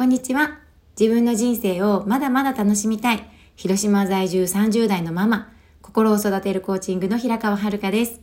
[0.00, 0.56] こんにちは。
[0.98, 3.30] 自分の人生をまだまだ楽しみたい。
[3.54, 5.52] 広島在住30代のママ、
[5.82, 8.18] 心を育てるコーチングの平川遥です。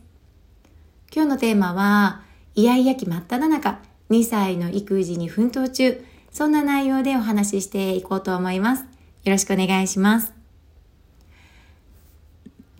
[1.14, 2.22] 今日のテーマは、
[2.56, 3.78] イヤイヤ期真っ只中、
[4.10, 8.82] 2歳の育児に奮闘中、そんな内容でお話ししていこうと思います。
[8.82, 8.88] よ
[9.30, 10.32] ろしくお願いします。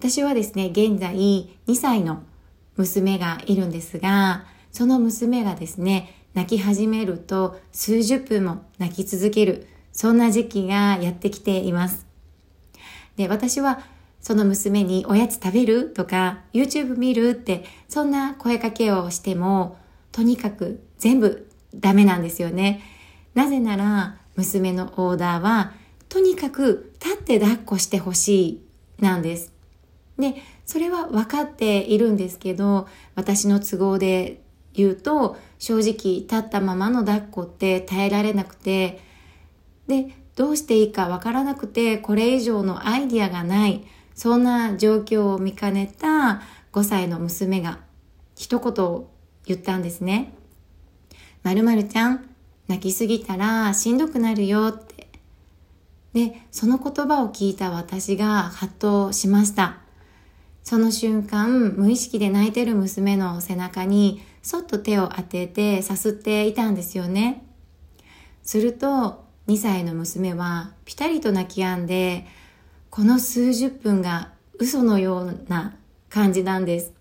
[0.01, 1.15] 私はですね、現在
[1.69, 2.25] 2歳の
[2.75, 12.07] 娘がいるんですが、その娘がですね、泣き始めると数十分も泣き続ける、そんな時期がやってきています。
[13.17, 13.81] で、私は
[14.21, 19.79] その娘におやつ食べるとか YouTube 見るってそんな声かけをしても
[20.13, 22.83] とにかく全部ダメなんですよね。
[23.35, 25.73] なぜなら娘のオーダーは
[26.09, 28.63] とにかく立って抱っこしてほし
[28.99, 29.53] いなんです。
[30.17, 34.41] で、それは分かっているんですけど、私の都合で
[34.83, 39.01] 言うと、正直立ったままの抱っこって耐えられなくて、
[39.87, 43.85] で、どうしていいか分からなくて、これ以上のアイディアがない、
[44.15, 47.81] そんな状況を見かねた5歳の娘が
[48.37, 49.05] 一言
[49.47, 50.33] 言ったんですね。
[51.43, 52.29] まるまるちゃん、
[52.69, 55.09] 泣きすぎたらしんどくなるよって。
[56.13, 59.79] で、その言葉を聞いた私がハッとしました。
[60.63, 67.45] その瞬間、無意識で泣いてる娘の背中にそっと手を当ててさすっていたんですよね。
[68.43, 72.25] すると、2歳の娘はピタリと泣き止んで、
[72.89, 75.77] この数十分が嘘のような
[76.09, 76.95] 感じなんです。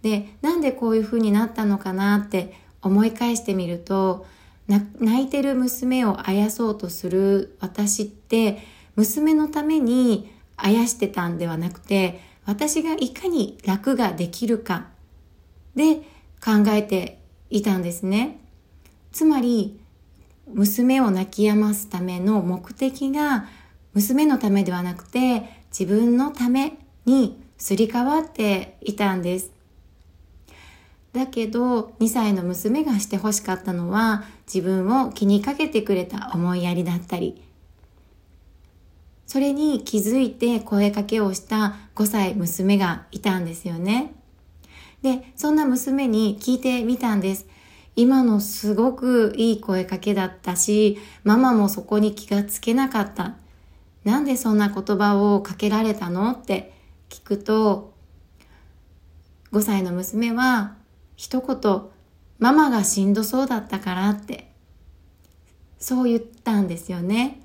[0.00, 4.24] で、なんでこういう風になったのかなって思い返してみると、
[4.66, 14.86] 泣いてる娘をあやそうとする私って娘のためにあやしてたんではなくて私がいかに楽ができるか
[15.76, 16.13] で
[16.44, 18.38] 考えていたんですね。
[19.12, 19.80] つまり、
[20.52, 23.46] 娘を泣き止ますための目的が
[23.94, 29.50] 娘のためではなくて自分のためにすり替わっていたんです。
[31.14, 37.40] だけど2歳の娘がして欲しかったのは自分を気にかけてくれた思いやりだったり
[39.24, 44.12] それに気づいて声かけをした5歳娘がいたんですよね。
[45.04, 47.46] で、そんな娘に聞いてみたんです。
[47.94, 53.34] 今のすごくいい声かけだったし、ママもそこに気がつけなかった。
[54.04, 56.72] なんでそんな言葉をかけられたのって
[57.10, 57.92] 聞くと、
[59.52, 60.74] 5歳の娘は
[61.16, 61.82] 一言、
[62.38, 64.50] ママがしんどそうだったからって、
[65.78, 67.42] そう言ったんですよね。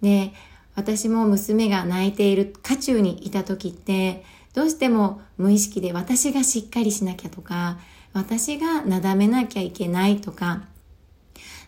[0.00, 0.32] で、
[0.78, 4.22] 私も娘が泣いている渦中にいた時って
[4.54, 7.78] どうしても無意識で私がしっかりしなきゃとか
[8.12, 10.62] 私がなだめなきゃいけないとか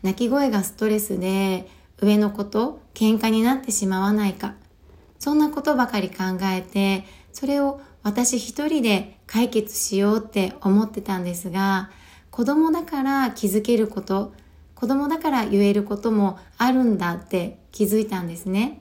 [0.05, 1.69] 泣き声がストレスで
[2.01, 4.55] 上の子と喧嘩になってしまわないか
[5.19, 11.91] そんなことばかり考えてそれを私一人で解決しようって思ってたんですが
[12.31, 14.33] 子供だから気づけること
[14.77, 18.81] 子供だから言えることもあるんだって気づいたんですね。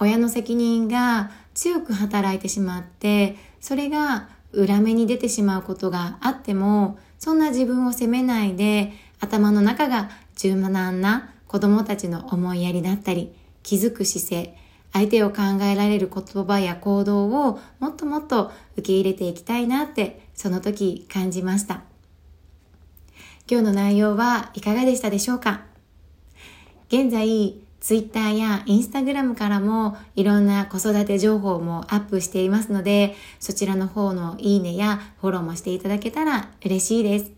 [0.00, 14.56] 親の責任が強く働いてしまって、それが裏目に出てしまうことがあっても、そんな自分を責めないで、頭の中が柔軟な子供たちの思いやりだったり、気づく姿勢、
[14.92, 21.82] 相手を考えられる言葉や行動をもっともっと受け入れていきたいなってその時感じました。
[23.48, 25.60] 今日の内容はいかがでしたでしょうか？
[26.88, 37.32] 現在ツイッターやインスタグラムからもいろんな子育て情報もアップしていますので、そちらの方のいいねやフォローもしていただけたら嬉しいです。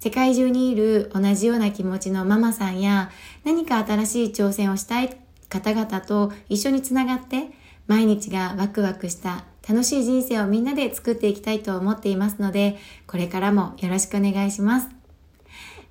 [0.00, 3.10] 世界中にいる同じような気持ちのママさんや
[3.44, 5.16] 何か新しい挑戦をしたい
[5.48, 7.48] 方々と一緒につながって
[7.88, 14.88] 毎日がワクワクした楽しい人生をみんなで作っていきたいと思っていますので、これからもよろしくお願いします。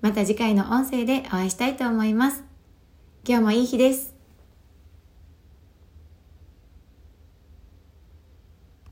[0.01, 2.46] また次回の音声でお会いしたいと思います。
[3.29, 4.16] 今日もいい日です。